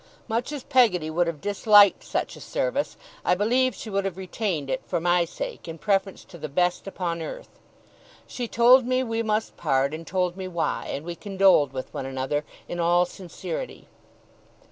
[0.27, 4.67] Much as Peggotty would have disliked such a service, I believe she would have retained
[4.67, 7.59] it, for my sake, in preference to the best upon earth.
[8.25, 12.07] She told me we must part, and told me why; and we condoled with one
[12.07, 13.87] another, in all sincerity.